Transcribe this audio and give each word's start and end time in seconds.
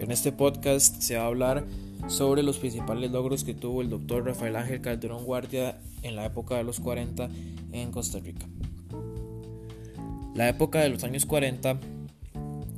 En 0.00 0.10
este 0.10 0.32
podcast 0.32 1.02
se 1.02 1.16
va 1.16 1.24
a 1.24 1.26
hablar 1.26 1.66
sobre 2.08 2.42
los 2.42 2.56
principales 2.56 3.10
logros 3.10 3.44
que 3.44 3.52
tuvo 3.52 3.82
el 3.82 3.90
doctor 3.90 4.24
Rafael 4.24 4.56
Ángel 4.56 4.80
Calderón 4.80 5.26
Guardia 5.26 5.78
en 6.02 6.16
la 6.16 6.24
época 6.24 6.56
de 6.56 6.64
los 6.64 6.80
40 6.80 7.28
en 7.72 7.92
Costa 7.92 8.18
Rica. 8.18 8.46
La 10.34 10.48
época 10.48 10.80
de 10.80 10.88
los 10.88 11.04
años 11.04 11.26
40 11.26 11.78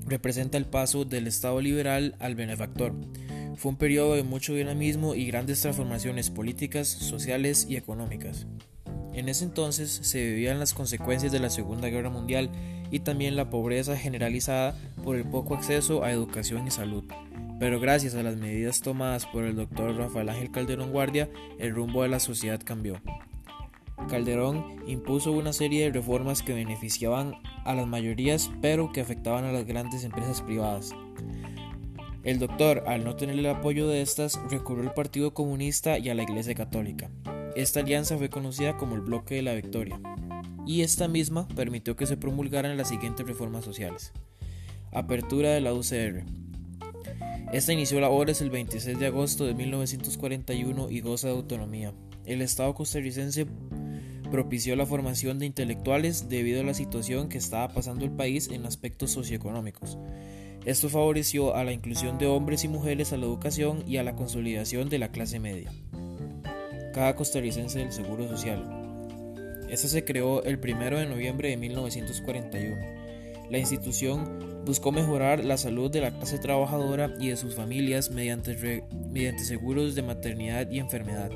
representa 0.04 0.58
el 0.58 0.64
paso 0.64 1.04
del 1.04 1.28
Estado 1.28 1.60
liberal 1.60 2.16
al 2.18 2.34
benefactor. 2.34 2.92
Fue 3.54 3.70
un 3.70 3.76
periodo 3.76 4.16
de 4.16 4.24
mucho 4.24 4.54
dinamismo 4.54 5.14
y 5.14 5.24
grandes 5.26 5.60
transformaciones 5.60 6.28
políticas, 6.28 6.88
sociales 6.88 7.66
y 7.68 7.76
económicas. 7.76 8.48
En 9.14 9.28
ese 9.28 9.44
entonces 9.44 9.90
se 10.02 10.24
vivían 10.24 10.58
las 10.58 10.72
consecuencias 10.72 11.32
de 11.32 11.40
la 11.40 11.50
Segunda 11.50 11.88
Guerra 11.88 12.08
Mundial 12.08 12.50
y 12.90 13.00
también 13.00 13.36
la 13.36 13.50
pobreza 13.50 13.96
generalizada 13.96 14.74
por 15.04 15.16
el 15.16 15.24
poco 15.24 15.54
acceso 15.54 16.02
a 16.02 16.10
educación 16.10 16.66
y 16.66 16.70
salud. 16.70 17.04
Pero 17.58 17.78
gracias 17.78 18.14
a 18.14 18.22
las 18.22 18.36
medidas 18.36 18.80
tomadas 18.80 19.26
por 19.26 19.44
el 19.44 19.56
doctor 19.56 19.96
Rafael 19.96 20.30
Ángel 20.30 20.50
Calderón 20.50 20.90
Guardia, 20.90 21.28
el 21.58 21.74
rumbo 21.74 22.02
de 22.02 22.08
la 22.08 22.20
sociedad 22.20 22.60
cambió. 22.64 23.00
Calderón 24.08 24.82
impuso 24.86 25.32
una 25.32 25.52
serie 25.52 25.84
de 25.84 25.92
reformas 25.92 26.42
que 26.42 26.54
beneficiaban 26.54 27.34
a 27.64 27.74
las 27.74 27.86
mayorías 27.86 28.50
pero 28.60 28.92
que 28.92 29.00
afectaban 29.00 29.44
a 29.44 29.52
las 29.52 29.66
grandes 29.66 30.04
empresas 30.04 30.42
privadas. 30.42 30.90
El 32.24 32.38
doctor, 32.38 32.84
al 32.86 33.04
no 33.04 33.16
tener 33.16 33.38
el 33.38 33.46
apoyo 33.46 33.88
de 33.88 34.00
estas, 34.00 34.40
recurrió 34.48 34.84
al 34.88 34.94
Partido 34.94 35.34
Comunista 35.34 35.98
y 35.98 36.08
a 36.08 36.14
la 36.14 36.22
Iglesia 36.22 36.54
Católica. 36.54 37.10
Esta 37.54 37.80
alianza 37.80 38.16
fue 38.16 38.30
conocida 38.30 38.78
como 38.78 38.94
el 38.94 39.02
Bloque 39.02 39.34
de 39.34 39.42
la 39.42 39.52
Victoria, 39.52 40.00
y 40.66 40.80
esta 40.80 41.06
misma 41.06 41.46
permitió 41.48 41.96
que 41.96 42.06
se 42.06 42.16
promulgaran 42.16 42.78
las 42.78 42.88
siguientes 42.88 43.26
reformas 43.26 43.62
sociales. 43.62 44.12
Apertura 44.90 45.50
de 45.50 45.60
la 45.60 45.74
UCR. 45.74 46.24
Esta 47.52 47.74
inició 47.74 48.00
labores 48.00 48.40
el 48.40 48.48
26 48.48 48.98
de 48.98 49.06
agosto 49.06 49.44
de 49.44 49.52
1941 49.52 50.88
y 50.88 51.00
goza 51.00 51.26
de 51.26 51.34
autonomía. 51.34 51.92
El 52.24 52.40
Estado 52.40 52.72
costarricense 52.72 53.46
propició 54.30 54.74
la 54.74 54.86
formación 54.86 55.38
de 55.38 55.44
intelectuales 55.44 56.30
debido 56.30 56.62
a 56.62 56.64
la 56.64 56.72
situación 56.72 57.28
que 57.28 57.36
estaba 57.36 57.68
pasando 57.68 58.06
el 58.06 58.12
país 58.12 58.48
en 58.48 58.64
aspectos 58.64 59.10
socioeconómicos. 59.10 59.98
Esto 60.64 60.88
favoreció 60.88 61.54
a 61.54 61.64
la 61.64 61.72
inclusión 61.72 62.16
de 62.16 62.28
hombres 62.28 62.64
y 62.64 62.68
mujeres 62.68 63.12
a 63.12 63.18
la 63.18 63.26
educación 63.26 63.84
y 63.86 63.98
a 63.98 64.04
la 64.04 64.16
consolidación 64.16 64.88
de 64.88 64.98
la 64.98 65.10
clase 65.10 65.38
media 65.38 65.70
cada 66.92 67.16
costarricense 67.16 67.80
del 67.80 67.92
Seguro 67.92 68.28
Social. 68.28 68.64
Esta 69.68 69.88
se 69.88 70.04
creó 70.04 70.44
el 70.44 70.58
1 70.58 70.98
de 70.98 71.06
noviembre 71.06 71.48
de 71.48 71.56
1941. 71.56 72.76
La 73.50 73.58
institución 73.58 74.62
buscó 74.64 74.92
mejorar 74.92 75.44
la 75.44 75.56
salud 75.56 75.90
de 75.90 76.00
la 76.00 76.10
clase 76.10 76.38
trabajadora 76.38 77.14
y 77.18 77.28
de 77.28 77.36
sus 77.36 77.54
familias 77.54 78.10
mediante, 78.10 78.84
mediante 79.10 79.44
seguros 79.44 79.94
de 79.94 80.02
maternidad 80.02 80.70
y 80.70 80.78
enfermedad. 80.78 81.30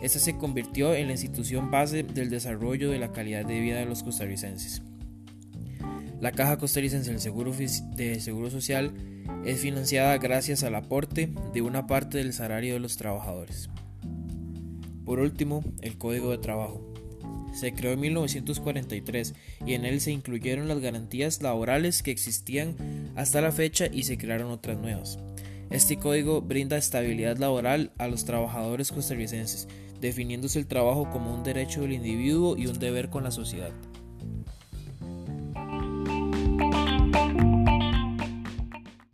Esta 0.00 0.18
se 0.18 0.36
convirtió 0.36 0.94
en 0.94 1.06
la 1.06 1.12
institución 1.12 1.70
base 1.70 2.02
del 2.02 2.30
desarrollo 2.30 2.90
de 2.90 2.98
la 2.98 3.12
calidad 3.12 3.44
de 3.44 3.60
vida 3.60 3.78
de 3.78 3.86
los 3.86 4.02
costarricenses. 4.02 4.82
La 6.20 6.32
Caja 6.32 6.56
Costarricense 6.56 7.10
del 7.10 7.20
Seguro, 7.20 7.52
de 7.52 8.20
Seguro 8.20 8.50
Social 8.50 8.94
es 9.44 9.60
financiada 9.60 10.18
gracias 10.18 10.62
al 10.62 10.76
aporte 10.76 11.32
de 11.52 11.62
una 11.62 11.86
parte 11.88 12.18
del 12.18 12.32
salario 12.32 12.74
de 12.74 12.80
los 12.80 12.96
trabajadores. 12.96 13.70
Por 15.04 15.18
último, 15.18 15.64
el 15.80 15.98
Código 15.98 16.30
de 16.30 16.38
Trabajo. 16.38 16.80
Se 17.52 17.74
creó 17.74 17.92
en 17.92 18.00
1943 18.00 19.34
y 19.66 19.74
en 19.74 19.84
él 19.84 20.00
se 20.00 20.10
incluyeron 20.10 20.68
las 20.68 20.80
garantías 20.80 21.42
laborales 21.42 22.02
que 22.02 22.10
existían 22.10 23.12
hasta 23.14 23.40
la 23.40 23.52
fecha 23.52 23.86
y 23.86 24.04
se 24.04 24.16
crearon 24.16 24.50
otras 24.50 24.78
nuevas. 24.78 25.18
Este 25.70 25.96
código 25.96 26.42
brinda 26.42 26.76
estabilidad 26.76 27.36
laboral 27.38 27.92
a 27.98 28.08
los 28.08 28.24
trabajadores 28.24 28.92
costarricenses, 28.92 29.68
definiéndose 30.00 30.58
el 30.58 30.66
trabajo 30.66 31.10
como 31.10 31.34
un 31.34 31.44
derecho 31.44 31.82
del 31.82 31.92
individuo 31.92 32.56
y 32.56 32.66
un 32.66 32.78
deber 32.78 33.08
con 33.08 33.24
la 33.24 33.30
sociedad. 33.30 33.72